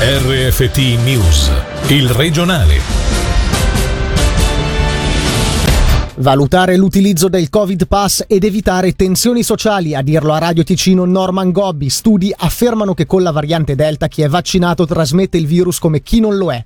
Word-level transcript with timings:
RFT 0.00 0.78
News, 1.02 1.50
il 1.88 2.08
regionale. 2.10 2.76
Valutare 6.18 6.76
l'utilizzo 6.76 7.28
del 7.28 7.50
Covid 7.50 7.88
Pass 7.88 8.22
ed 8.28 8.44
evitare 8.44 8.92
tensioni 8.92 9.42
sociali, 9.42 9.96
a 9.96 10.02
dirlo 10.02 10.32
a 10.32 10.38
Radio 10.38 10.62
Ticino 10.62 11.04
Norman 11.04 11.50
Gobbi. 11.50 11.88
Studi 11.88 12.32
affermano 12.36 12.94
che 12.94 13.06
con 13.06 13.24
la 13.24 13.32
variante 13.32 13.74
Delta 13.74 14.06
chi 14.06 14.22
è 14.22 14.28
vaccinato 14.28 14.86
trasmette 14.86 15.36
il 15.36 15.48
virus 15.48 15.80
come 15.80 16.00
chi 16.00 16.20
non 16.20 16.36
lo 16.36 16.52
è. 16.52 16.64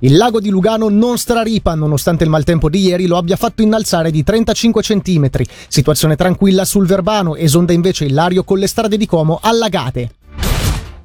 Il 0.00 0.16
lago 0.16 0.40
di 0.40 0.48
Lugano 0.48 0.88
non 0.88 1.16
straripa, 1.16 1.76
nonostante 1.76 2.24
il 2.24 2.30
maltempo 2.30 2.68
di 2.68 2.80
ieri 2.80 3.06
lo 3.06 3.16
abbia 3.16 3.36
fatto 3.36 3.62
innalzare 3.62 4.10
di 4.10 4.24
35 4.24 4.82
cm. 4.82 5.30
Situazione 5.68 6.16
tranquilla 6.16 6.64
sul 6.64 6.86
Verbano, 6.86 7.36
esonda 7.36 7.72
invece 7.72 8.06
il 8.06 8.12
Lario 8.12 8.42
con 8.42 8.58
le 8.58 8.66
strade 8.66 8.96
di 8.96 9.06
Como 9.06 9.38
allagate. 9.40 10.10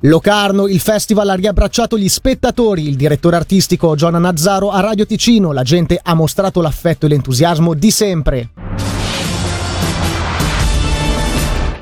Locarno, 0.03 0.67
il 0.67 0.79
festival 0.79 1.27
ha 1.27 1.33
riabbracciato 1.33 1.97
gli 1.97 2.07
spettatori. 2.07 2.87
Il 2.87 2.95
direttore 2.95 3.35
artistico 3.35 3.95
Giona 3.95 4.17
Nazzaro 4.17 4.71
a 4.71 4.79
Radio 4.79 5.05
Ticino. 5.05 5.51
La 5.51 5.63
gente 5.63 5.99
ha 6.01 6.13
mostrato 6.13 6.61
l'affetto 6.61 7.05
e 7.05 7.09
l'entusiasmo 7.09 7.73
di 7.73 7.91
sempre. 7.91 8.49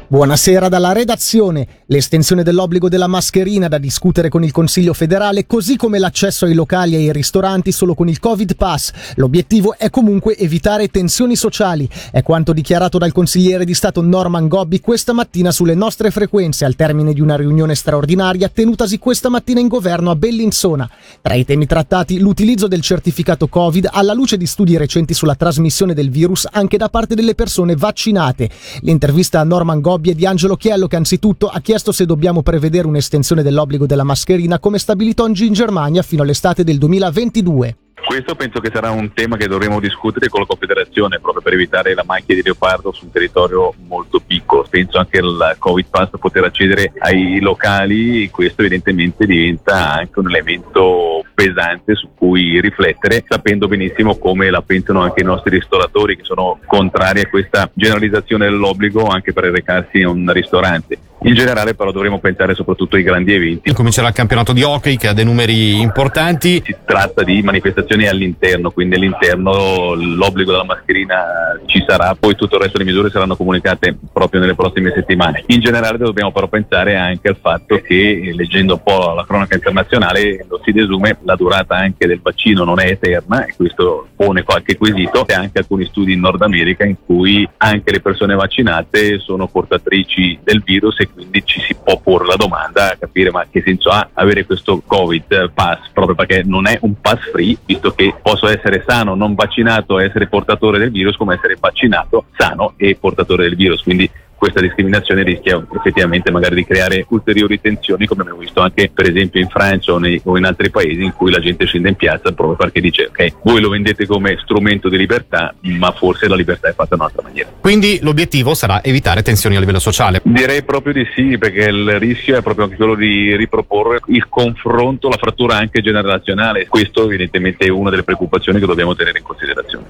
Buonasera 0.10 0.70
dalla 0.70 0.94
redazione. 0.94 1.68
L'estensione 1.88 2.42
dell'obbligo 2.42 2.88
della 2.88 3.08
mascherina 3.08 3.68
da 3.68 3.78
discutere 3.78 4.30
con 4.30 4.42
il 4.42 4.54
Consiglio 4.54 4.94
federale, 4.94 5.46
così 5.46 5.76
come 5.76 6.00
l'accesso 6.00 6.46
ai 6.46 6.54
locali 6.54 6.96
e 6.96 7.00
ai 7.00 7.12
ristoranti 7.12 7.74
solo 7.74 7.94
con 7.94 8.08
il 8.08 8.18
Covid 8.18 8.56
Pass. 8.56 8.94
L'obiettivo 9.16 9.76
è 9.78 9.90
comunque 9.90 10.38
evitare 10.38 10.88
tensioni 10.88 11.36
sociali. 11.36 11.90
È 12.10 12.24
quanto 12.24 12.54
dichiarato 12.54 12.98
dal 12.98 13.12
consigliere 13.12 13.66
di 13.66 13.74
Stato 13.74 14.02
Norman 14.02 14.48
Gobbi 14.48 14.80
questa 14.80 15.12
mattina 15.12 15.52
sulle 15.52 15.76
nostre 15.76 16.10
frequenze 16.10 16.64
al 16.64 16.78
termine 16.78 17.12
di 17.12 17.20
una 17.20 17.36
riunione 17.36 17.76
straordinaria 17.76 18.48
tenutasi 18.48 19.00
questa 19.00 19.28
mattina 19.28 19.60
in 19.60 19.68
governo 19.68 20.10
a 20.10 20.16
Bellinzona. 20.16 20.90
Tra 21.22 21.34
i 21.34 21.44
temi 21.44 21.66
trattati 21.66 22.20
l'utilizzo 22.20 22.68
del 22.68 22.80
certificato 22.80 23.50
Covid 23.50 23.90
alla 23.92 24.14
luce 24.14 24.38
di 24.38 24.46
studi 24.46 24.78
recenti 24.78 25.14
sulla 25.14 25.36
trasmissione 25.36 25.94
del 25.94 26.10
virus 26.10 26.48
anche 26.50 26.78
da 26.78 26.88
parte 26.88 27.14
delle 27.14 27.36
persone 27.36 27.76
vaccinate. 27.76 28.50
L'intervista 28.84 29.42
a 29.42 29.44
Norman 29.44 29.82
Gobbi 29.82 29.96
Bobbia 29.98 30.14
di 30.14 30.28
Angelo 30.28 30.56
Chiello 30.56 30.86
che 30.86 30.96
anzitutto 30.96 31.48
ha 31.48 31.60
chiesto 31.60 31.92
se 31.92 32.06
dobbiamo 32.06 32.44
prevedere 32.44 32.86
un'estensione 32.86 33.42
dell'obbligo 33.42 33.88
della 33.88 34.04
mascherina 34.04 34.60
come 34.60 34.78
stabilito 34.78 35.24
oggi 35.24 35.48
in 35.48 35.54
Germania 35.54 36.04
fino 36.04 36.22
all'estate 36.22 36.64
del 36.64 36.78
2022. 36.78 37.78
Questo 38.06 38.36
penso 38.36 38.60
che 38.60 38.70
sarà 38.72 38.92
un 38.92 39.12
tema 39.12 39.38
che 39.38 39.48
dovremo 39.48 39.80
discutere 39.80 40.30
con 40.30 40.42
la 40.42 40.46
Confederazione 40.46 41.20
proprio 41.20 41.42
per 41.42 41.54
evitare 41.54 41.96
la 41.96 42.04
macchia 42.06 42.36
di 42.36 42.44
leopardo 42.44 42.92
su 42.92 43.06
un 43.06 43.12
territorio 43.12 43.74
molto 43.88 44.22
piccolo. 44.26 44.68
Penso 44.70 45.00
anche 45.00 45.18
al 45.18 45.56
Covid 45.58 45.88
Pass 45.90 46.10
poter 46.20 46.44
accedere 46.44 46.94
ai 47.00 47.40
locali, 47.40 48.30
questo 48.30 48.62
evidentemente 48.62 49.26
diventa 49.26 49.96
anche 49.96 50.20
un 50.20 50.28
elemento 50.28 51.17
pesante 51.38 51.94
su 51.94 52.10
cui 52.16 52.60
riflettere, 52.60 53.24
sapendo 53.28 53.68
benissimo 53.68 54.18
come 54.18 54.50
la 54.50 54.64
pensano 54.64 55.02
anche 55.02 55.22
i 55.22 55.24
nostri 55.24 55.52
ristoratori 55.52 56.18
che 56.18 56.24
sono 56.24 56.58
contrari 56.66 57.20
a 57.20 57.30
questa 57.30 57.70
generalizzazione 57.76 58.46
dell'obbligo 58.46 59.06
anche 59.06 59.34
per 59.34 59.44
recarsi 59.44 60.00
in 60.00 60.08
un 60.08 60.32
ristorante. 60.34 60.98
In 61.22 61.34
generale 61.34 61.74
però 61.74 61.92
dovremo 61.92 62.20
pensare 62.20 62.54
soprattutto 62.54 62.96
ai 62.96 63.04
grandi 63.04 63.34
eventi. 63.34 63.74
Comincerà 63.74 64.08
il 64.08 64.14
campionato 64.14 64.54
di 64.54 64.64
hockey 64.64 64.98
che 64.98 65.08
ha 65.08 65.14
dei 65.14 65.26
numeri 65.26 65.80
importanti. 65.80 66.62
Si 66.64 66.76
tratta 66.86 67.24
di 67.24 67.42
manifestazioni 67.42 68.08
all'interno, 68.08 68.72
quindi 68.72 68.96
all'interno 68.96 69.94
l'obbligo 69.94 70.52
della 70.52 70.64
mascherina 70.64 71.60
ci 71.66 71.84
sarà, 71.88 72.16
poi 72.20 72.36
tutto 72.36 72.56
il 72.56 72.62
resto 72.62 72.78
delle 72.78 72.90
misure 72.90 73.10
saranno 73.10 73.36
comunicate 73.36 73.98
proprio 74.14 74.40
nelle 74.40 74.56
prossime 74.56 74.92
settimane. 74.94 75.44
In 75.48 75.60
generale 75.60 75.98
dobbiamo 75.98 76.32
però 76.32 76.48
pensare 76.48 76.96
anche 76.96 77.30
al 77.30 77.38
fatto 77.42 77.82
che 77.82 78.32
leggendo 78.34 78.74
un 78.74 78.84
po' 78.84 79.14
la 79.14 79.26
cronaca 79.26 79.56
internazionale 79.56 80.46
lo 80.48 80.62
si 80.64 80.72
desume 80.72 81.18
la 81.24 81.36
durata 81.36 81.76
anche 81.76 82.08
del 82.08 82.20
vaccino 82.22 82.64
non 82.64 82.80
è 82.80 82.88
eterna 82.88 83.46
e 83.46 83.54
questo 83.56 84.08
pone 84.16 84.44
qualche 84.44 84.78
quesito 84.78 85.28
e 85.28 85.34
anche 85.34 85.60
alcuni 85.60 85.86
studi 85.86 86.14
in 86.14 86.20
Nord 86.20 86.42
America 86.42 86.86
in 86.86 86.96
cui 87.06 87.48
anche 87.58 87.92
le 87.92 88.02
persone 88.02 88.36
vaccinate 88.36 89.20
sono 89.20 89.48
portatrici 89.48 90.40
del 90.44 90.62
virus 90.64 91.00
e 91.00 91.07
quindi 91.14 91.44
ci 91.46 91.60
si 91.62 91.76
può 91.76 92.00
porre 92.00 92.26
la 92.26 92.36
domanda 92.36 92.92
a 92.92 92.96
capire 92.96 93.32
ma 93.32 93.46
che 93.50 93.62
senso 93.64 93.90
ha 93.90 94.10
avere 94.14 94.46
questo 94.46 94.82
Covid 94.86 95.52
pass 95.54 95.90
proprio 95.94 96.16
perché 96.16 96.44
non 96.44 96.68
è 96.68 96.78
un 96.82 97.00
pass 97.00 97.30
free 97.32 97.58
visto 97.66 97.92
che 97.92 98.14
posso 98.22 98.48
essere 98.48 98.84
sano 98.88 99.16
non 99.16 99.36
vaccinato 99.36 100.00
e 100.00 100.06
essere 100.06 100.28
portatore 100.28 100.80
del 100.80 100.92
virus 100.92 101.16
come 101.16 101.36
essere 101.36 101.58
vaccinato 101.60 102.26
sano 102.36 102.74
e 102.78 102.96
portatore 103.00 103.44
del 103.44 103.56
virus. 103.56 103.84
Quindi 103.84 104.10
questa 104.38 104.62
discriminazione 104.62 105.24
rischia 105.24 105.64
effettivamente 105.76 106.32
magari 106.32 106.56
di 106.56 106.66
creare 106.66 107.06
ulteriori 107.10 107.60
tensioni 107.60 108.06
come 108.06 108.22
abbiamo 108.22 108.40
visto 108.40 108.62
anche 108.62 108.90
per 108.94 109.10
esempio 109.10 109.42
in 109.42 109.50
Francia 109.50 109.94
o, 109.94 109.98
nei, 109.98 110.22
o, 110.24 110.38
in 110.38 110.46
altri 110.46 110.70
paesi 110.70 111.04
in 111.04 111.14
cui 111.14 111.32
la 111.32 111.40
gente 111.40 111.66
scende 111.66 111.90
in 111.90 111.96
piazza 111.96 112.32
proprio 112.32 112.56
perché 112.56 112.80
dice 112.80 113.08
ok 113.10 113.34
voi 113.44 113.62
lo 113.62 113.70
vendete 113.70 114.06
come 114.06 114.38
strumento 114.42 114.90
di 114.90 114.98
libertà 114.98 115.54
ma 115.62 115.92
forse 115.92 116.28
la 116.28 116.36
libertà 116.36 116.70
è 116.70 116.74
fatta 116.74 116.96
in 116.96 117.02
un'altra 117.02 117.22
maniera. 117.24 117.50
Quindi 117.60 118.00
l'obiettivo 118.02 118.54
sarà 118.54 118.84
evitare 118.84 119.22
tensioni 119.22 119.56
a 119.56 119.60
livello 119.60 119.80
sociale? 119.80 120.22
Direi 120.24 120.64
proprio 120.64 120.94
di 120.94 121.08
sì 121.16 121.38
perché 121.38 121.66
il 121.66 122.00
rischio 122.00 122.38
è 122.38 122.42
proprio 122.42 122.66
anche 122.66 122.78
quello 122.78 122.96
di 122.96 123.36
riproporre 123.36 124.00
il 124.08 124.28
confronto, 124.30 125.10
la 125.10 125.18
frattura 125.18 125.58
anche 125.58 125.82
generazionale. 125.82 126.68
Questo 126.68 127.04
evidentemente 127.04 127.66
è 127.66 127.70
una 127.70 127.90
delle 127.90 128.04
preoccupazioni 128.04 128.60
che 128.60 128.66
dobbiamo 128.66 128.96
tenere 128.96 129.20
in 129.20 129.24
considerazione. 129.24 129.86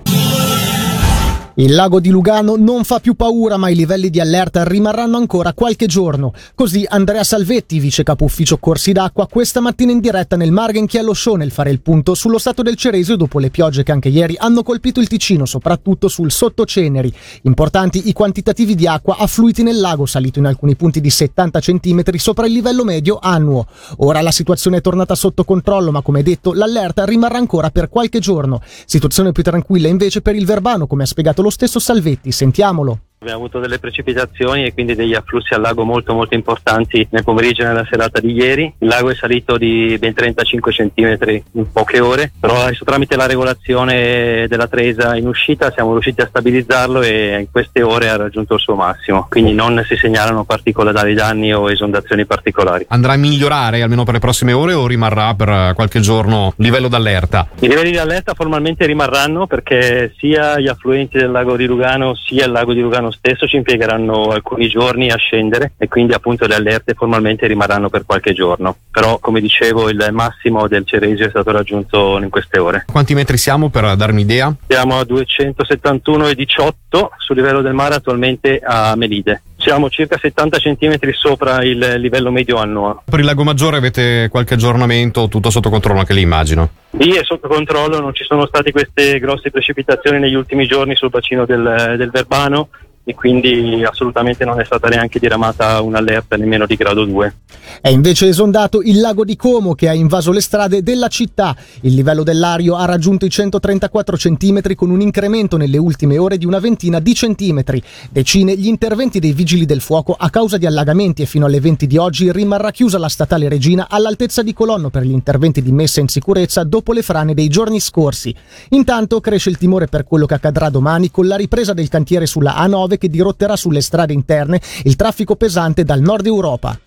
Il 1.59 1.73
lago 1.73 2.00
di 2.00 2.09
Lugano 2.09 2.56
non 2.56 2.84
fa 2.84 3.00
più 3.00 3.16
paura, 3.16 3.57
ma 3.57 3.69
i 3.69 3.75
livelli 3.75 4.12
di 4.12 4.19
allerta 4.19 4.63
rimarranno 4.63 5.18
ancora 5.18 5.53
qualche 5.53 5.88
giorno. 5.88 6.31
Così 6.53 6.85
Andrea 6.88 7.23
Salvetti, 7.23 7.79
vice 7.79 8.03
capo 8.03 8.25
ufficio 8.25 8.59
corsi 8.59 8.91
d'acqua, 8.91 9.25
questa 9.25 9.59
mattina 9.59 9.91
in 9.91 10.00
diretta 10.00 10.35
nel 10.35 10.51
Margenchiello 10.51 11.16
Show 11.16 11.34
nel 11.34 11.50
fare 11.50 11.72
il 11.72 11.81
punto 11.81 12.13
sullo 12.13 12.38
stato 12.38 12.62
del 12.62 12.75
Ceresio 12.75 13.16
dopo 13.16 13.40
le 13.40 13.50
piogge 13.50 13.81
che 13.81 13.91
anche 13.91 14.09
ieri 14.09 14.35
hanno 14.38 14.62
colpito 14.62 15.00
il 15.00 15.07
Ticino, 15.07 15.47
soprattutto 15.47 16.07
sul 16.09 16.31
sottoceneri. 16.31 17.12
Importanti 17.41 18.07
i 18.07 18.13
quantitativi 18.13 18.75
di 18.75 18.85
acqua 18.85 19.18
affluiti 19.18 19.63
nel 19.63 19.79
lago, 19.79 20.06
salito 20.06 20.38
in 20.38 20.45
alcuni 20.45 20.75
punti 20.75 21.01
di 21.01 21.09
70 21.09 21.59
cm 21.59 22.03
sopra 22.18 22.45
il 22.45 22.53
livello 22.53 22.84
medio 22.84 23.18
annuo. 23.19 23.66
Ora 23.97 24.22
la 24.22 24.29
situazione 24.29 24.78
è 24.78 24.81
tornata 24.81 25.16
sotto 25.16 25.44
controllo, 25.44 25.89
ma 25.89 26.03
come 26.03 26.22
detto, 26.22 26.53
l'allerta 26.53 27.03
rimarrà 27.03 27.39
ancora 27.39 27.72
per 27.72 27.89
qualche 27.89 28.19
giorno. 28.19 28.62
Situazione 28.85 29.31
più 29.31 29.41
tranquilla 29.41 29.88
invece 29.88 30.22
per 30.22 30.35
il 30.35 30.45
Verbano, 30.45 30.85
come 30.85 31.01
ha 31.01 31.07
spiegato 31.07 31.45
lo 31.46 31.46
lo 31.47 31.49
stesso 31.49 31.79
Salvetti, 31.79 32.31
sentiamolo. 32.31 32.99
Abbiamo 33.19 33.39
avuto 33.39 33.59
delle 33.59 33.79
precipitazioni 33.79 34.63
e 34.63 34.73
quindi 34.75 34.94
degli 34.94 35.16
afflussi 35.16 35.55
al 35.55 35.61
lago 35.61 35.83
molto 35.83 36.13
molto 36.13 36.35
importanti 36.35 37.07
nel 37.09 37.23
pomeriggio 37.23 37.63
e 37.63 37.66
nella 37.66 37.85
serata 37.89 38.19
di 38.19 38.31
ieri. 38.31 38.72
Il 38.78 38.88
lago 38.88 39.09
è 39.09 39.16
salito 39.16 39.57
di 39.57 39.97
ben 40.00 40.13
35 40.13 40.72
cm 40.72 41.41
in 41.53 41.72
poche 41.72 42.00
ore, 42.00 42.31
però 42.39 42.61
adesso 42.61 42.85
tramite 42.85 43.16
la 43.16 43.25
regolazione 43.25 44.45
della 44.47 44.67
Tresa 44.67 45.16
in 45.16 45.25
uscita 45.25 45.72
siamo 45.72 45.94
riusciti 45.94 46.22
a 46.22 46.27
stabilizzarlo 46.27 47.01
e 47.01 47.39
in 47.39 47.47
queste 47.51 47.81
ore 47.81 48.07
ha 48.09 48.17
raggiunto 48.17 48.53
il 48.53 48.59
suo 48.59 48.75
massimo, 48.75 49.25
quindi 49.27 49.51
non 49.51 49.83
si 49.88 49.95
segnalano 49.95 50.44
particolari 50.44 51.16
danni 51.16 51.51
o 51.51 51.72
esondazioni 51.72 52.23
particolari. 52.27 52.85
Andrà 52.89 53.13
a 53.13 53.17
migliorare 53.17 53.81
almeno 53.81 54.03
per 54.03 54.13
le 54.13 54.19
prossime 54.19 54.53
ore 54.53 54.73
o 54.73 54.85
rimarrà 54.85 55.33
per 55.33 55.73
qualche 55.73 56.01
giorno 56.01 56.53
livello 56.57 56.88
d'allerta? 56.88 57.47
I 57.61 57.67
livelli 57.67 57.89
di 57.89 57.97
allerta 57.97 58.35
formalmente 58.35 58.85
rimarranno 58.85 59.47
perché 59.47 60.13
sia 60.19 60.59
gli 60.59 60.67
affluenti 60.67 61.17
del 61.17 61.31
lago 61.31 61.56
di 61.56 61.66
Lugano 61.66 62.13
sia 62.13 62.45
il 62.45 62.51
lago 62.51 62.73
di 62.73 62.81
Lugano 62.81 63.06
l'anno 63.07 63.12
stesso 63.12 63.47
ci 63.47 63.56
impiegheranno 63.56 64.29
alcuni 64.29 64.68
giorni 64.68 65.09
a 65.09 65.16
scendere 65.16 65.73
e 65.78 65.88
quindi 65.88 66.13
appunto 66.13 66.45
le 66.45 66.56
allerte 66.56 66.94
formalmente 66.94 67.47
rimarranno 67.47 67.90
per 67.90 68.06
qualche 68.06 68.34
giorno. 68.34 68.75
Però 68.91 69.18
come 69.19 69.40
dicevo 69.40 69.90
il 69.90 70.09
massimo 70.12 70.68
del 70.68 70.85
Ceresio 70.85 71.25
è 71.25 71.29
stato 71.29 71.51
raggiunto 71.51 72.18
in 72.18 72.29
queste 72.29 72.59
ore. 72.59 72.85
Quanti 72.91 73.13
metri 73.13 73.38
siamo 73.38 73.69
per 73.69 73.95
darmi 73.95 74.22
idea? 74.22 74.53
Siamo 74.68 75.00
a 75.00 75.03
271,18 75.03 76.73
sul 77.18 77.35
livello 77.35 77.62
del 77.62 77.73
mare 77.73 77.95
attualmente 77.95 78.59
a 78.63 78.95
Melide 78.95 79.41
siamo 79.59 79.89
circa 79.89 80.18
70 80.18 80.59
cm 80.59 80.97
sopra 81.13 81.63
il 81.63 81.95
livello 81.98 82.31
medio 82.31 82.57
annuo. 82.57 83.01
Per 83.03 83.19
il 83.19 83.25
Lago 83.25 83.44
Maggiore 83.44 83.77
avete 83.77 84.27
qualche 84.30 84.53
aggiornamento, 84.53 85.27
tutto 85.27 85.50
sotto 85.50 85.69
controllo 85.69 86.00
anche 86.00 86.13
lì 86.13 86.21
immagino? 86.21 86.69
Sì, 86.98 87.12
è 87.12 87.24
sotto 87.24 87.48
controllo, 87.48 88.00
non 88.00 88.13
ci 88.13 88.24
sono 88.24 88.45
state 88.45 88.71
queste 88.71 89.19
grosse 89.19 89.50
precipitazioni 89.50 90.19
negli 90.19 90.36
ultimi 90.36 90.68
giorni 90.68 90.95
sul 90.95 91.10
bacino 91.10 91.45
del, 91.45 91.95
del 91.98 92.12
Verbano 92.12 92.69
e 93.09 93.15
quindi 93.15 93.86
assolutamente 93.86 94.44
non 94.44 94.59
è 94.59 94.65
stata 94.65 94.89
neanche 94.89 95.18
diramata 95.18 95.80
un'allerta 95.80 96.36
nemmeno 96.36 96.65
di 96.65 96.75
grado 96.75 97.06
2. 97.06 97.36
È 97.80 97.88
invece 97.88 98.27
esondato 98.27 98.81
il 98.81 99.00
lago 99.00 99.24
di 99.24 99.38
Como 99.38 99.75
che 99.75 99.88
ha 99.88 99.94
invaso 99.94 100.33
le 100.33 100.42
strade 100.42 100.83
della 100.83 101.07
città. 101.07 101.56
Il 101.81 101.94
livello 101.94 102.24
dell'Ario 102.24 102.75
ha 102.75 102.83
raggiunto 102.83 103.25
i 103.25 103.30
134 103.30 104.18
cm 104.18 104.75
con 104.75 104.89
un 104.89 105.00
incremento 105.00 105.56
nelle 105.56 105.77
ultime 105.77 106.18
ore 106.18 106.38
di 106.38 106.45
una 106.45 106.59
ventina 106.59 107.00
di 107.00 107.15
centimetri. 107.15 107.81
Decine 108.09 108.57
gli 108.57 108.68
interventi 108.68 109.19
dei 109.19 109.31
vigili 109.31 109.65
del 109.65 109.80
fuoco 109.80 110.13
a 110.18 110.30
causa 110.30 110.57
di 110.57 110.65
allagamenti 110.65 111.21
e 111.21 111.27
fino 111.27 111.45
alle 111.45 111.62
20 111.62 111.88
di 111.88 111.95
oggi 111.95 112.30
rimarrà 112.30 112.71
chiusa 112.71 112.98
la 112.98 113.07
statale 113.07 113.48
Regina 113.48 113.88
all'altezza 113.89 114.44
di 114.44 114.51
Colonno 114.51 114.89
per 114.89 115.03
gli 115.03 115.12
interventi 115.12 115.62
di 115.62 115.71
messa 115.71 116.01
in 116.01 116.10
sicurezza 116.10 116.65
dopo 116.65 116.92
le 116.92 117.03
frane 117.03 117.33
dei 117.33 117.48
giorni 117.48 117.80
scorsi. 117.80 118.36
Intanto 118.71 119.21
cresce 119.21 119.50
il 119.50 119.57
timore 119.57 119.88
per 119.88 120.03
quello 120.03 120.25
che 120.25 120.33
accadrà 120.33 120.69
domani 120.69 121.10
con 121.10 121.25
la 121.25 121.38
ripresa 121.38 121.71
del 121.71 121.88
cantiere 121.88 122.25
sulla 122.25 122.56
A9 122.57 122.95
che 122.97 123.09
dirotterà 123.09 123.55
sulle 123.55 123.81
strade 123.81 124.13
interne 124.13 124.61
il 124.83 124.95
traffico 124.95 125.35
pesante 125.35 125.83
dal 125.83 126.01
nord 126.01 126.25
Europa. 126.25 126.79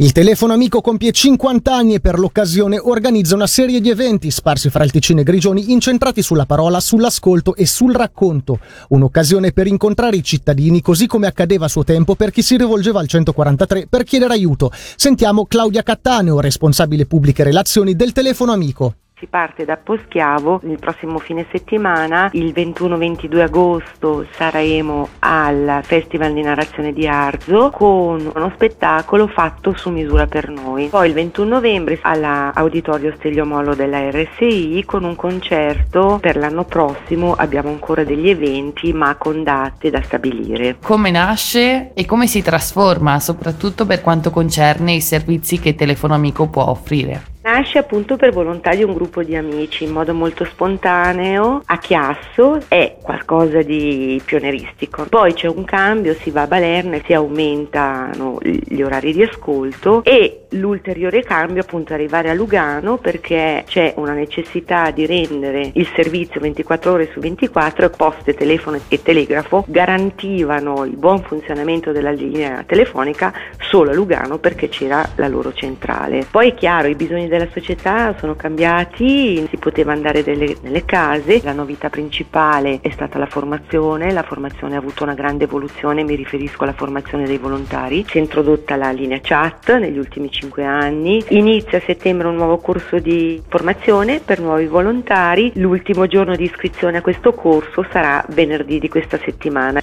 Il 0.00 0.12
telefono 0.12 0.52
amico 0.52 0.80
compie 0.80 1.10
50 1.10 1.74
anni 1.74 1.94
e 1.94 2.00
per 2.00 2.20
l'occasione 2.20 2.78
organizza 2.78 3.34
una 3.34 3.48
serie 3.48 3.80
di 3.80 3.90
eventi 3.90 4.30
sparsi 4.30 4.70
fra 4.70 4.84
il 4.84 4.92
Ticino 4.92 5.22
e 5.22 5.24
Grigioni 5.24 5.72
incentrati 5.72 6.22
sulla 6.22 6.46
parola, 6.46 6.78
sull'ascolto 6.78 7.56
e 7.56 7.66
sul 7.66 7.92
racconto. 7.92 8.60
Un'occasione 8.90 9.50
per 9.50 9.66
incontrare 9.66 10.14
i 10.14 10.22
cittadini 10.22 10.80
così 10.82 11.08
come 11.08 11.26
accadeva 11.26 11.64
a 11.64 11.68
suo 11.68 11.82
tempo 11.82 12.14
per 12.14 12.30
chi 12.30 12.42
si 12.42 12.56
rivolgeva 12.56 13.00
al 13.00 13.08
143 13.08 13.88
per 13.88 14.04
chiedere 14.04 14.34
aiuto. 14.34 14.70
Sentiamo 14.94 15.46
Claudia 15.46 15.82
Cattaneo, 15.82 16.38
responsabile 16.38 17.04
pubbliche 17.04 17.42
relazioni 17.42 17.96
del 17.96 18.12
telefono 18.12 18.52
amico. 18.52 18.94
Si 19.18 19.26
parte 19.26 19.64
da 19.64 19.76
Poschiavo 19.76 20.60
il 20.62 20.78
prossimo 20.78 21.18
fine 21.18 21.44
settimana, 21.50 22.28
il 22.34 22.52
21-22 22.54 23.40
agosto 23.40 24.24
saremo 24.30 25.08
al 25.18 25.80
Festival 25.82 26.32
di 26.32 26.42
Narrazione 26.42 26.92
di 26.92 27.08
Arzo 27.08 27.70
con 27.70 28.30
uno 28.32 28.52
spettacolo 28.54 29.26
fatto 29.26 29.74
su 29.76 29.90
misura 29.90 30.26
per 30.26 30.48
noi. 30.50 30.86
Poi 30.86 31.08
il 31.08 31.14
21 31.14 31.48
novembre 31.48 31.98
all'Auditorio 32.00 33.12
Steglio 33.16 33.44
Mollo 33.44 33.74
della 33.74 34.08
RSI 34.08 34.84
con 34.86 35.02
un 35.02 35.16
concerto 35.16 36.18
per 36.20 36.36
l'anno 36.36 36.62
prossimo 36.62 37.32
abbiamo 37.32 37.70
ancora 37.70 38.04
degli 38.04 38.28
eventi 38.28 38.92
ma 38.92 39.16
con 39.16 39.42
date 39.42 39.90
da 39.90 40.00
stabilire. 40.00 40.76
Come 40.80 41.10
nasce 41.10 41.90
e 41.92 42.06
come 42.06 42.28
si 42.28 42.40
trasforma, 42.40 43.18
soprattutto 43.18 43.84
per 43.84 44.00
quanto 44.00 44.30
concerne 44.30 44.92
i 44.92 45.00
servizi 45.00 45.58
che 45.58 45.74
Telefono 45.74 46.14
Amico 46.14 46.46
può 46.46 46.68
offrire? 46.68 47.36
Nasce 47.50 47.78
appunto 47.78 48.16
per 48.16 48.30
volontà 48.30 48.74
di 48.74 48.82
un 48.82 48.92
gruppo 48.92 49.22
di 49.22 49.34
amici 49.34 49.84
in 49.84 49.90
modo 49.90 50.12
molto 50.12 50.44
spontaneo, 50.44 51.62
a 51.64 51.78
chiasso, 51.78 52.60
è 52.68 52.96
qualcosa 53.00 53.62
di 53.62 54.20
pionieristico. 54.22 55.06
Poi 55.08 55.32
c'è 55.32 55.48
un 55.48 55.64
cambio, 55.64 56.12
si 56.12 56.30
va 56.30 56.42
a 56.42 56.46
Balerna, 56.46 57.00
si 57.06 57.14
aumentano 57.14 58.38
gli 58.42 58.82
orari 58.82 59.14
di 59.14 59.22
ascolto 59.22 60.04
e 60.04 60.42
l'ulteriore 60.50 61.22
cambio 61.22 61.62
appunto 61.62 61.92
arrivare 61.94 62.30
a 62.30 62.34
Lugano 62.34 62.96
perché 62.98 63.64
c'è 63.66 63.94
una 63.96 64.12
necessità 64.12 64.90
di 64.90 65.06
rendere 65.06 65.70
il 65.74 65.88
servizio 65.94 66.40
24 66.40 66.92
ore 66.92 67.10
su 67.12 67.20
24 67.20 67.86
e 67.86 67.90
poste, 67.90 68.34
telefono 68.34 68.78
e 68.88 69.02
telegrafo 69.02 69.64
garantivano 69.66 70.84
il 70.84 70.96
buon 70.96 71.22
funzionamento 71.22 71.92
della 71.92 72.10
linea 72.10 72.62
telefonica 72.66 73.32
solo 73.70 73.90
a 73.90 73.94
Lugano 73.94 74.38
perché 74.38 74.68
c'era 74.68 75.08
la 75.16 75.28
loro 75.28 75.52
centrale. 75.52 76.26
Poi 76.30 76.50
è 76.50 76.54
chiaro, 76.54 76.88
i 76.88 76.94
bisogni 76.94 77.28
della 77.28 77.37
società 77.46 78.14
sono 78.18 78.34
cambiati, 78.34 79.46
si 79.48 79.56
poteva 79.58 79.92
andare 79.92 80.22
delle, 80.24 80.56
nelle 80.62 80.84
case, 80.84 81.40
la 81.44 81.52
novità 81.52 81.88
principale 81.90 82.80
è 82.80 82.90
stata 82.90 83.18
la 83.18 83.26
formazione, 83.26 84.12
la 84.12 84.22
formazione 84.22 84.74
ha 84.74 84.78
avuto 84.78 85.04
una 85.04 85.14
grande 85.14 85.44
evoluzione, 85.44 86.02
mi 86.02 86.16
riferisco 86.16 86.64
alla 86.64 86.72
formazione 86.72 87.24
dei 87.24 87.38
volontari, 87.38 88.04
si 88.08 88.18
è 88.18 88.20
introdotta 88.20 88.76
la 88.76 88.90
linea 88.90 89.20
chat 89.22 89.76
negli 89.76 89.98
ultimi 89.98 90.30
5 90.30 90.64
anni, 90.64 91.24
inizia 91.28 91.78
a 91.78 91.82
settembre 91.84 92.28
un 92.28 92.34
nuovo 92.34 92.58
corso 92.58 92.98
di 92.98 93.40
formazione 93.48 94.20
per 94.20 94.40
nuovi 94.40 94.66
volontari, 94.66 95.52
l'ultimo 95.54 96.06
giorno 96.06 96.34
di 96.34 96.44
iscrizione 96.44 96.98
a 96.98 97.02
questo 97.02 97.32
corso 97.32 97.86
sarà 97.90 98.24
venerdì 98.28 98.78
di 98.78 98.88
questa 98.88 99.18
settimana. 99.18 99.80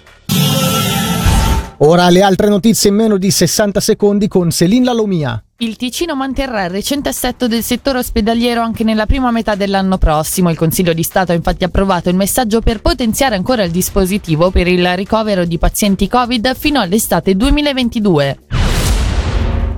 Ora 1.79 2.09
le 2.09 2.21
altre 2.21 2.47
notizie 2.47 2.89
in 2.89 2.95
meno 2.95 3.17
di 3.17 3.29
60 3.29 3.81
secondi 3.81 4.29
con 4.29 4.49
Celine 4.49 4.85
Lalomia. 4.85 5.43
Il 5.57 5.75
Ticino 5.75 6.15
manterrà 6.15 6.63
il 6.63 6.69
recente 6.69 7.09
assetto 7.09 7.47
del 7.47 7.63
settore 7.63 7.99
ospedaliero 7.99 8.61
anche 8.61 8.85
nella 8.85 9.05
prima 9.05 9.29
metà 9.31 9.55
dell'anno 9.55 9.97
prossimo. 9.97 10.49
Il 10.49 10.57
Consiglio 10.57 10.93
di 10.93 11.03
Stato 11.03 11.33
ha 11.33 11.35
infatti 11.35 11.65
approvato 11.65 12.09
il 12.09 12.15
messaggio 12.15 12.61
per 12.61 12.81
potenziare 12.81 13.35
ancora 13.35 13.63
il 13.63 13.71
dispositivo 13.71 14.51
per 14.51 14.67
il 14.67 14.95
ricovero 14.95 15.43
di 15.43 15.57
pazienti 15.57 16.07
Covid 16.07 16.55
fino 16.55 16.79
all'estate 16.79 17.35
2022. 17.35 18.64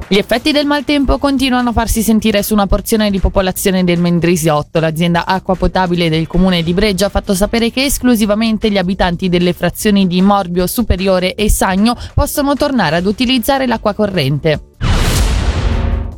Gli 0.09 0.15
effetti 0.15 0.54
del 0.54 0.65
maltempo 0.65 1.18
continuano 1.18 1.69
a 1.69 1.74
farsi 1.74 2.01
sentire 2.01 2.42
su 2.42 2.54
una 2.54 2.65
porzione 2.65 3.12
di 3.12 3.19
popolazione 3.19 3.83
del 3.83 4.00
Mendrisiotto. 4.00 4.80
L'azienda 4.80 5.25
acqua 5.25 5.56
potabile 5.56 6.07
del 6.07 6.27
comune 6.27 6.63
di 6.63 6.74
Breggia 6.74 7.07
ha 7.07 7.09
fatto 7.09 7.36
sapere 7.36 7.71
che 7.71 7.83
esclusivamente 7.83 8.71
gli 8.71 8.77
abitanti 8.77 9.27
delle 9.27 9.51
frazioni 9.51 10.07
di 10.07 10.21
Morbio 10.21 10.65
Superiore 10.65 11.36
e 11.36 11.50
Sagno 11.50 11.98
possono 12.13 12.56
tornare 12.56 12.95
ad 12.95 13.06
utilizzare 13.06 13.68
l'acqua 13.68 13.94
corrente. 13.94 14.67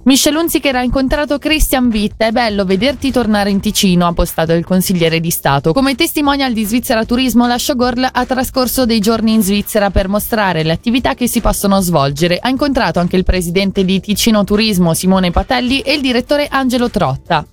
Michel 0.04 0.36
Hunziker 0.36 0.76
ha 0.76 0.82
incontrato 0.82 1.38
Christian 1.38 1.88
Witt. 1.88 2.16
È 2.18 2.32
bello 2.32 2.66
vederti 2.66 3.12
tornare 3.12 3.50
in 3.50 3.60
Ticino, 3.60 4.08
ha 4.08 4.14
postato 4.14 4.54
il 4.54 4.66
consigliere 4.66 5.20
di 5.20 5.30
Stato. 5.30 5.74
Come 5.74 5.96
testimonial 5.96 6.54
di 6.54 6.64
Svizzera 6.64 7.06
Turismo, 7.06 7.48
la 7.48 7.58
showgirl 7.58 8.10
ha 8.12 8.26
trascorso 8.26 8.86
dei 8.86 9.00
giorni 9.00 9.34
in 9.34 9.44
Svizzera 9.44 9.90
per 9.90 10.08
mostrare 10.08 10.64
le 10.64 10.72
attività 10.72 11.14
che 11.14 11.28
si 11.28 11.42
possono 11.42 11.80
svolgere. 11.82 12.40
Ha 12.42 12.50
incontrato 12.50 13.00
anche 13.00 13.18
il 13.18 13.24
presidente 13.24 13.84
di 13.84 14.00
Ticino 14.00 14.44
Turismo, 14.44 14.94
Simone 14.94 15.32
Patelli, 15.32 15.82
e 15.82 15.94
il 15.94 16.02
direttore 16.02 16.48
Angelo 16.50 16.90
Trotta. 16.90 17.46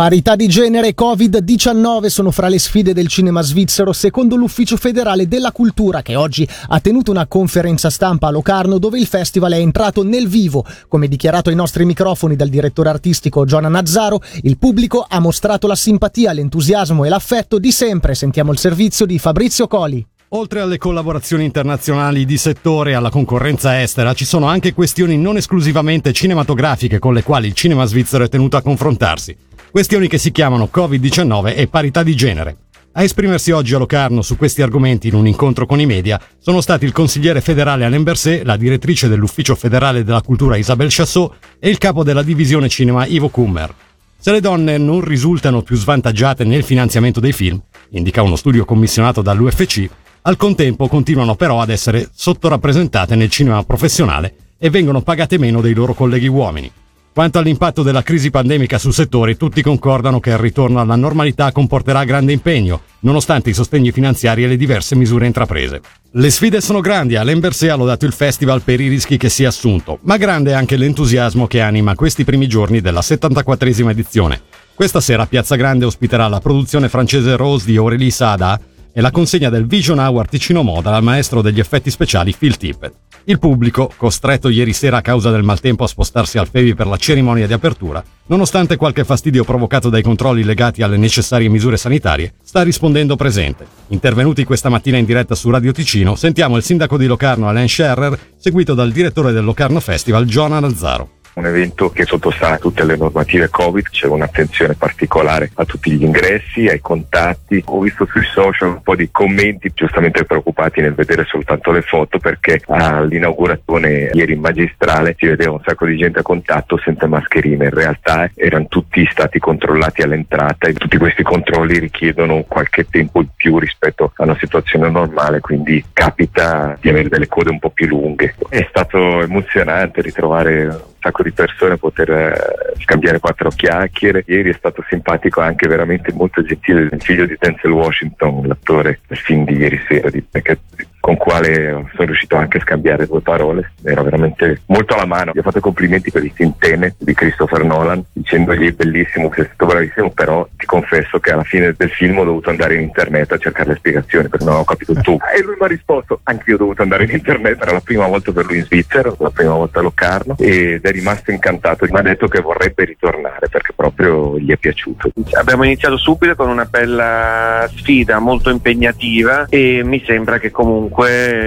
Parità 0.00 0.34
di 0.34 0.48
genere 0.48 0.88
e 0.88 0.94
Covid-19 0.96 2.06
sono 2.06 2.30
fra 2.30 2.48
le 2.48 2.58
sfide 2.58 2.94
del 2.94 3.06
cinema 3.06 3.42
svizzero, 3.42 3.92
secondo 3.92 4.34
l'Ufficio 4.34 4.78
federale 4.78 5.28
della 5.28 5.52
cultura, 5.52 6.00
che 6.00 6.16
oggi 6.16 6.48
ha 6.68 6.80
tenuto 6.80 7.10
una 7.10 7.26
conferenza 7.26 7.90
stampa 7.90 8.28
a 8.28 8.30
Locarno 8.30 8.78
dove 8.78 8.98
il 8.98 9.04
festival 9.04 9.52
è 9.52 9.58
entrato 9.58 10.02
nel 10.02 10.26
vivo. 10.26 10.64
Come 10.88 11.06
dichiarato 11.06 11.50
ai 11.50 11.54
nostri 11.54 11.84
microfoni 11.84 12.34
dal 12.34 12.48
direttore 12.48 12.88
artistico 12.88 13.44
Giona 13.44 13.68
Nazzaro, 13.68 14.22
il 14.44 14.56
pubblico 14.56 15.04
ha 15.06 15.20
mostrato 15.20 15.66
la 15.66 15.76
simpatia, 15.76 16.32
l'entusiasmo 16.32 17.04
e 17.04 17.10
l'affetto 17.10 17.58
di 17.58 17.70
sempre. 17.70 18.14
Sentiamo 18.14 18.52
il 18.52 18.58
servizio 18.58 19.04
di 19.04 19.18
Fabrizio 19.18 19.66
Coli. 19.66 20.06
Oltre 20.32 20.60
alle 20.60 20.78
collaborazioni 20.78 21.44
internazionali 21.44 22.24
di 22.24 22.38
settore 22.38 22.92
e 22.92 22.94
alla 22.94 23.10
concorrenza 23.10 23.82
estera, 23.82 24.14
ci 24.14 24.24
sono 24.24 24.46
anche 24.46 24.72
questioni 24.72 25.18
non 25.18 25.36
esclusivamente 25.36 26.12
cinematografiche 26.12 27.00
con 27.00 27.12
le 27.12 27.24
quali 27.24 27.48
il 27.48 27.54
cinema 27.54 27.84
svizzero 27.84 28.22
è 28.22 28.28
tenuto 28.28 28.56
a 28.56 28.62
confrontarsi. 28.62 29.36
Questioni 29.70 30.08
che 30.08 30.18
si 30.18 30.32
chiamano 30.32 30.68
Covid-19 30.72 31.56
e 31.56 31.68
parità 31.68 32.02
di 32.02 32.16
genere. 32.16 32.56
A 32.94 33.04
esprimersi 33.04 33.52
oggi 33.52 33.72
a 33.72 33.78
Locarno 33.78 34.20
su 34.20 34.36
questi 34.36 34.62
argomenti 34.62 35.06
in 35.06 35.14
un 35.14 35.28
incontro 35.28 35.64
con 35.64 35.78
i 35.78 35.86
media 35.86 36.20
sono 36.40 36.60
stati 36.60 36.84
il 36.84 36.90
consigliere 36.90 37.40
federale 37.40 37.84
Alain 37.84 38.02
Berset, 38.02 38.42
la 38.42 38.56
direttrice 38.56 39.06
dell'Ufficio 39.06 39.54
federale 39.54 40.02
della 40.02 40.22
cultura 40.22 40.56
Isabelle 40.56 40.90
Chassot 40.90 41.34
e 41.60 41.70
il 41.70 41.78
capo 41.78 42.02
della 42.02 42.24
divisione 42.24 42.68
cinema 42.68 43.06
Ivo 43.06 43.28
Kummer. 43.28 43.72
Se 44.18 44.32
le 44.32 44.40
donne 44.40 44.76
non 44.76 45.02
risultano 45.02 45.62
più 45.62 45.76
svantaggiate 45.76 46.42
nel 46.42 46.64
finanziamento 46.64 47.20
dei 47.20 47.32
film, 47.32 47.62
indica 47.90 48.22
uno 48.22 48.34
studio 48.34 48.64
commissionato 48.64 49.22
dall'UFC, 49.22 49.88
al 50.22 50.36
contempo 50.36 50.88
continuano 50.88 51.36
però 51.36 51.60
ad 51.60 51.70
essere 51.70 52.08
sottorappresentate 52.12 53.14
nel 53.14 53.30
cinema 53.30 53.62
professionale 53.62 54.34
e 54.58 54.68
vengono 54.68 55.00
pagate 55.00 55.38
meno 55.38 55.60
dei 55.60 55.74
loro 55.74 55.94
colleghi 55.94 56.26
uomini. 56.26 56.70
Quanto 57.12 57.40
all'impatto 57.40 57.82
della 57.82 58.04
crisi 58.04 58.30
pandemica 58.30 58.78
sul 58.78 58.94
settore, 58.94 59.36
tutti 59.36 59.62
concordano 59.62 60.20
che 60.20 60.30
il 60.30 60.38
ritorno 60.38 60.78
alla 60.78 60.94
normalità 60.94 61.50
comporterà 61.50 62.04
grande 62.04 62.32
impegno, 62.32 62.82
nonostante 63.00 63.50
i 63.50 63.52
sostegni 63.52 63.90
finanziari 63.90 64.44
e 64.44 64.46
le 64.46 64.56
diverse 64.56 64.94
misure 64.94 65.26
intraprese. 65.26 65.80
Le 66.12 66.30
sfide 66.30 66.60
sono 66.60 66.78
grandi, 66.78 67.16
Alain 67.16 67.40
Berset 67.40 67.70
ha 67.70 67.74
lodato 67.74 68.06
il 68.06 68.12
festival 68.12 68.62
per 68.62 68.80
i 68.80 68.86
rischi 68.86 69.16
che 69.16 69.28
si 69.28 69.42
è 69.42 69.46
assunto, 69.46 69.98
ma 70.02 70.16
grande 70.18 70.52
è 70.52 70.54
anche 70.54 70.76
l'entusiasmo 70.76 71.48
che 71.48 71.60
anima 71.60 71.96
questi 71.96 72.22
primi 72.22 72.46
giorni 72.46 72.80
della 72.80 73.00
74esima 73.00 73.90
edizione. 73.90 74.42
Questa 74.72 75.00
sera 75.00 75.26
Piazza 75.26 75.56
Grande 75.56 75.84
ospiterà 75.84 76.28
la 76.28 76.38
produzione 76.38 76.88
francese 76.88 77.36
Rose 77.36 77.66
di 77.66 77.76
Aurélie 77.76 78.10
Sada 78.10 78.58
e 78.92 79.00
la 79.00 79.10
consegna 79.10 79.50
del 79.50 79.66
Vision 79.66 79.98
Hour 79.98 80.28
Ticino 80.28 80.62
Moda 80.62 80.94
al 80.94 81.02
maestro 81.02 81.42
degli 81.42 81.60
effetti 81.60 81.90
speciali 81.90 82.34
Phil 82.36 82.56
Tippett. 82.56 82.94
Il 83.24 83.38
pubblico, 83.38 83.92
costretto 83.96 84.48
ieri 84.48 84.72
sera 84.72 84.98
a 84.98 85.02
causa 85.02 85.30
del 85.30 85.42
maltempo 85.42 85.84
a 85.84 85.86
spostarsi 85.86 86.38
al 86.38 86.48
Fevi 86.48 86.74
per 86.74 86.86
la 86.86 86.96
cerimonia 86.96 87.46
di 87.46 87.52
apertura, 87.52 88.02
nonostante 88.26 88.76
qualche 88.76 89.04
fastidio 89.04 89.44
provocato 89.44 89.90
dai 89.90 90.02
controlli 90.02 90.42
legati 90.42 90.82
alle 90.82 90.96
necessarie 90.96 91.48
misure 91.48 91.76
sanitarie, 91.76 92.34
sta 92.42 92.62
rispondendo 92.62 93.16
presente. 93.16 93.66
Intervenuti 93.88 94.44
questa 94.44 94.70
mattina 94.70 94.96
in 94.96 95.04
diretta 95.04 95.34
su 95.34 95.50
Radio 95.50 95.72
Ticino, 95.72 96.16
sentiamo 96.16 96.56
il 96.56 96.62
sindaco 96.62 96.96
di 96.96 97.06
Locarno 97.06 97.48
Alain 97.48 97.68
Scherrer, 97.68 98.18
seguito 98.36 98.74
dal 98.74 98.90
direttore 98.90 99.32
del 99.32 99.44
Locarno 99.44 99.80
Festival 99.80 100.24
Giona 100.24 100.58
Nazzaro 100.58 101.18
un 101.34 101.46
evento 101.46 101.90
che 101.90 102.04
sottostava 102.04 102.54
a 102.54 102.58
tutte 102.58 102.84
le 102.84 102.96
normative 102.96 103.48
Covid, 103.48 103.88
c'è 103.88 104.06
un'attenzione 104.06 104.74
particolare 104.74 105.50
a 105.54 105.64
tutti 105.64 105.90
gli 105.90 106.02
ingressi, 106.02 106.66
ai 106.66 106.80
contatti. 106.80 107.62
Ho 107.66 107.80
visto 107.80 108.06
sui 108.06 108.24
social 108.24 108.68
un 108.68 108.82
po' 108.82 108.94
di 108.94 109.08
commenti 109.10 109.70
giustamente 109.74 110.24
preoccupati 110.24 110.80
nel 110.80 110.94
vedere 110.94 111.24
soltanto 111.24 111.70
le 111.70 111.82
foto 111.82 112.18
perché 112.18 112.60
all'inaugurazione 112.66 114.10
ieri 114.12 114.32
in 114.32 114.40
magistrale 114.40 115.14
si 115.18 115.26
vedeva 115.26 115.52
un 115.52 115.62
sacco 115.64 115.86
di 115.86 115.96
gente 115.96 116.20
a 116.20 116.22
contatto 116.22 116.78
senza 116.78 117.06
mascherine. 117.06 117.64
In 117.64 117.70
realtà 117.70 118.30
erano 118.34 118.66
tutti 118.68 119.06
stati 119.10 119.38
controllati 119.38 120.02
all'entrata 120.02 120.68
e 120.68 120.74
tutti 120.74 120.96
questi 120.96 121.22
controlli 121.22 121.78
richiedono 121.78 122.44
qualche 122.46 122.86
tempo 122.88 123.20
in 123.20 123.28
più 123.34 123.58
rispetto 123.58 124.12
a 124.16 124.24
una 124.24 124.36
situazione 124.38 124.90
normale, 124.90 125.40
quindi 125.40 125.84
capita 125.92 126.76
di 126.80 126.88
avere 126.88 127.08
delle 127.08 127.28
code 127.28 127.50
un 127.50 127.58
po' 127.58 127.70
più 127.70 127.86
lunghe. 127.86 128.34
È 128.48 128.66
stato 128.68 129.22
emozionante 129.22 130.02
ritrovare 130.02 130.88
sacco 131.00 131.22
di 131.22 131.32
persone 131.32 131.76
poter 131.76 132.10
eh, 132.10 132.74
scambiare 132.78 133.18
quattro 133.18 133.50
chiacchiere. 133.50 134.24
Ieri 134.26 134.50
è 134.50 134.54
stato 134.54 134.84
simpatico 134.88 135.40
anche 135.40 135.66
veramente 135.66 136.12
molto 136.12 136.42
gentile 136.42 136.82
il 136.82 137.00
figlio 137.00 137.26
di 137.26 137.36
Denzel 137.38 137.72
Washington, 137.72 138.46
l'attore 138.46 139.00
del 139.06 139.18
film 139.18 139.44
di 139.44 139.56
ieri 139.56 139.80
sera 139.88 140.10
di 140.10 140.24
Beckett 140.28 140.60
con 141.00 141.16
quale 141.16 141.88
sono 141.94 142.06
riuscito 142.06 142.36
anche 142.36 142.58
a 142.58 142.60
scambiare 142.60 143.06
due 143.06 143.22
parole, 143.22 143.72
era 143.82 144.02
veramente 144.02 144.60
molto 144.66 144.94
alla 144.94 145.06
mano. 145.06 145.32
Gli 145.34 145.38
ho 145.38 145.42
fatto 145.42 145.58
i 145.58 145.62
complimenti 145.62 146.10
per 146.10 146.22
il 146.22 146.30
film 146.32 146.54
Tenet 146.58 146.96
di 146.98 147.14
Christopher 147.14 147.64
Nolan, 147.64 148.04
dicendogli 148.12 148.72
bellissimo, 148.72 149.32
sei 149.34 149.46
stato 149.46 149.66
bravissimo, 149.66 150.10
però 150.10 150.46
ti 150.56 150.66
confesso 150.66 151.18
che 151.18 151.32
alla 151.32 151.42
fine 151.42 151.74
del 151.76 151.90
film 151.90 152.18
ho 152.18 152.24
dovuto 152.24 152.50
andare 152.50 152.74
in 152.74 152.82
internet 152.82 153.32
a 153.32 153.38
cercare 153.38 153.70
le 153.70 153.76
spiegazioni 153.76 154.28
perché 154.28 154.44
non 154.44 154.56
ho 154.56 154.64
capito 154.64 154.94
tu. 154.94 155.16
E 155.40 155.42
lui 155.42 155.54
mi 155.58 155.64
ha 155.64 155.68
risposto, 155.68 156.20
anche 156.24 156.50
io 156.50 156.56
ho 156.56 156.58
dovuto 156.58 156.82
andare 156.82 157.04
in 157.04 157.10
internet, 157.10 157.60
era 157.60 157.72
la 157.72 157.80
prima 157.80 158.06
volta 158.06 158.32
per 158.32 158.44
lui 158.46 158.58
in 158.58 158.64
Svizzera, 158.64 159.14
la 159.16 159.30
prima 159.30 159.54
volta 159.54 159.78
a 159.78 159.82
Locarno 159.82 160.36
ed 160.38 160.84
è 160.84 160.90
rimasto 160.90 161.30
incantato, 161.30 161.86
mi 161.88 161.98
ha 161.98 162.02
detto 162.02 162.26
che 162.26 162.40
vorrebbe 162.40 162.84
ritornare 162.84 163.48
perché 163.48 163.72
proprio 163.74 164.38
gli 164.38 164.50
è 164.50 164.56
piaciuto. 164.56 165.10
Abbiamo 165.32 165.64
iniziato 165.64 165.96
subito 165.96 166.34
con 166.34 166.48
una 166.48 166.64
bella 166.64 167.70
sfida 167.74 168.18
molto 168.18 168.50
impegnativa 168.50 169.46
e 169.48 169.82
mi 169.84 170.02
sembra 170.04 170.38
che 170.38 170.50
comunque 170.50 170.89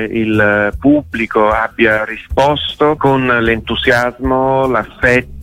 il 0.09 0.73
pubblico 0.79 1.50
abbia 1.50 2.03
risposto 2.05 2.95
con 2.95 3.25
l'entusiasmo, 3.25 4.67
l'affetto 4.67 5.33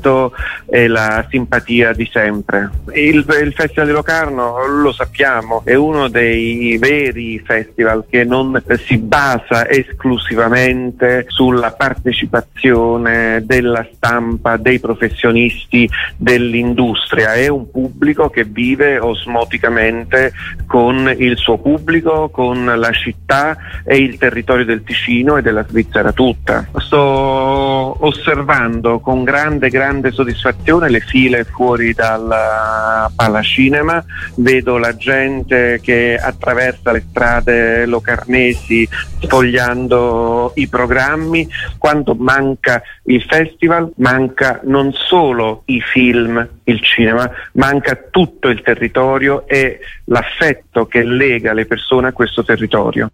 e 0.66 0.88
la 0.88 1.26
simpatia 1.28 1.92
di 1.92 2.08
sempre. 2.10 2.70
Il, 2.94 3.24
il 3.42 3.52
Festival 3.54 3.86
di 3.86 3.92
Locarno, 3.92 4.66
lo 4.66 4.92
sappiamo, 4.92 5.62
è 5.64 5.74
uno 5.74 6.08
dei 6.08 6.76
veri 6.78 7.38
festival 7.44 8.04
che 8.08 8.24
non 8.24 8.62
si 8.84 8.98
basa 8.98 9.68
esclusivamente 9.68 11.26
sulla 11.28 11.72
partecipazione 11.72 13.42
della 13.44 13.86
stampa, 13.92 14.56
dei 14.56 14.80
professionisti, 14.80 15.88
dell'industria, 16.16 17.34
è 17.34 17.48
un 17.48 17.70
pubblico 17.70 18.30
che 18.30 18.44
vive 18.44 18.98
osmoticamente 18.98 20.32
con 20.66 21.12
il 21.16 21.36
suo 21.36 21.58
pubblico, 21.58 22.28
con 22.28 22.64
la 22.64 22.90
città 22.92 23.56
e 23.84 23.96
il 23.96 24.18
territorio 24.18 24.64
del 24.64 24.82
Ticino 24.82 25.36
e 25.36 25.42
della 25.42 25.64
Svizzera 25.66 26.12
tutta. 26.12 26.66
Sto 26.76 27.96
osservando 28.04 29.00
con 29.00 29.24
grande, 29.24 29.68
grande 29.68 29.89
soddisfazione 30.10 30.88
le 30.88 31.00
file 31.00 31.44
fuori 31.44 31.92
dal 31.92 33.10
Palacinema, 33.14 34.02
vedo 34.36 34.78
la 34.78 34.96
gente 34.96 35.80
che 35.82 36.16
attraversa 36.16 36.92
le 36.92 37.04
strade 37.08 37.86
locarnesi 37.86 38.88
sfogliando 39.20 40.52
i 40.56 40.68
programmi, 40.68 41.48
quando 41.78 42.14
manca 42.14 42.82
il 43.04 43.22
festival? 43.28 43.92
Manca 43.96 44.60
non 44.64 44.92
solo 44.92 45.62
i 45.66 45.80
film, 45.80 46.48
il 46.64 46.82
cinema, 46.82 47.30
manca 47.52 47.98
tutto 48.10 48.48
il 48.48 48.62
territorio 48.62 49.46
e 49.46 49.80
l'affetto 50.04 50.86
che 50.86 51.02
lega 51.02 51.52
le 51.52 51.66
persone 51.66 52.08
a 52.08 52.12
questo 52.12 52.44
territorio. 52.44 53.10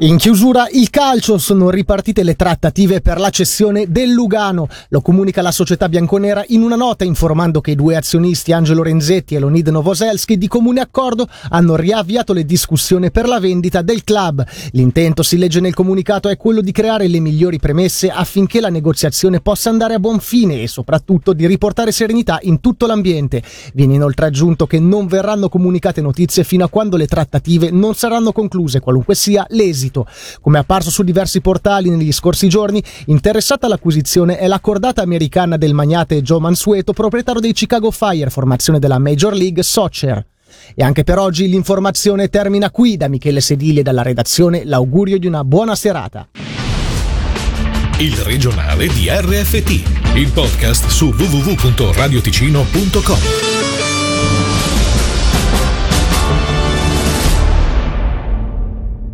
In 0.00 0.16
chiusura, 0.16 0.68
il 0.70 0.90
calcio 0.90 1.38
sono 1.38 1.70
ripartite 1.70 2.22
le 2.22 2.36
trattative 2.36 3.00
per 3.00 3.18
la 3.18 3.30
cessione 3.30 3.86
del 3.88 4.12
Lugano. 4.12 4.68
Lo 4.90 5.00
comunica 5.00 5.42
la 5.42 5.50
società 5.50 5.88
bianconera 5.88 6.44
in 6.50 6.62
una 6.62 6.76
nota 6.76 7.02
informando 7.02 7.60
che 7.60 7.72
i 7.72 7.74
due 7.74 7.96
azionisti 7.96 8.52
Angelo 8.52 8.84
Renzetti 8.84 9.34
e 9.34 9.40
Lonid 9.40 9.66
Novoselski 9.70 10.38
di 10.38 10.46
comune 10.46 10.82
accordo 10.82 11.26
hanno 11.48 11.74
riavviato 11.74 12.32
le 12.32 12.44
discussioni 12.44 13.10
per 13.10 13.26
la 13.26 13.40
vendita 13.40 13.82
del 13.82 14.04
club. 14.04 14.46
L'intento, 14.70 15.24
si 15.24 15.36
legge 15.36 15.58
nel 15.58 15.74
comunicato, 15.74 16.28
è 16.28 16.36
quello 16.36 16.60
di 16.60 16.70
creare 16.70 17.08
le 17.08 17.18
migliori 17.18 17.58
premesse 17.58 18.08
affinché 18.08 18.60
la 18.60 18.70
negoziazione 18.70 19.40
possa 19.40 19.68
andare 19.68 19.94
a 19.94 19.98
buon 19.98 20.20
fine 20.20 20.62
e 20.62 20.68
soprattutto 20.68 21.32
di 21.32 21.44
riportare 21.44 21.90
serenità 21.90 22.38
in 22.42 22.60
tutto 22.60 22.86
l'ambiente. 22.86 23.42
Viene 23.74 23.94
inoltre 23.94 24.26
aggiunto 24.26 24.64
che 24.68 24.78
non 24.78 25.08
verranno 25.08 25.48
comunicate 25.48 26.00
notizie 26.00 26.44
fino 26.44 26.64
a 26.64 26.68
quando 26.68 26.96
le 26.96 27.08
trattative 27.08 27.72
non 27.72 27.96
saranno 27.96 28.30
concluse, 28.30 28.78
qualunque 28.78 29.16
sia 29.16 29.44
l'esito 29.48 29.86
esito. 29.88 30.06
Come 30.40 30.58
apparso 30.58 30.90
su 30.90 31.02
diversi 31.02 31.40
portali 31.40 31.88
negli 31.90 32.12
scorsi 32.12 32.48
giorni, 32.48 32.80
interessata 33.06 33.66
all'acquisizione 33.66 34.38
è 34.38 34.46
la 34.46 34.60
cordata 34.60 35.02
americana 35.02 35.56
del 35.56 35.74
magnate 35.74 36.22
Joe 36.22 36.38
Mansueto, 36.40 36.92
proprietario 36.92 37.40
dei 37.40 37.52
Chicago 37.52 37.90
Fire, 37.90 38.30
formazione 38.30 38.78
della 38.78 38.98
Major 38.98 39.34
League 39.34 39.62
Soccer. 39.62 40.24
E 40.74 40.82
anche 40.82 41.04
per 41.04 41.18
oggi 41.18 41.46
l'informazione 41.48 42.28
termina 42.28 42.70
qui. 42.70 42.96
Da 42.96 43.08
Michele 43.08 43.40
Sedili 43.40 43.80
e 43.80 43.82
dalla 43.82 44.02
redazione 44.02 44.64
l'augurio 44.64 45.18
di 45.18 45.26
una 45.26 45.44
buona 45.44 45.74
serata. 45.74 46.28
Il 47.98 48.16
regionale 48.18 48.86
di 48.86 49.08
RFT, 49.08 50.14
il 50.14 50.30
podcast 50.32 50.86
su 50.86 51.06
www.radioticino.com. 51.06 53.97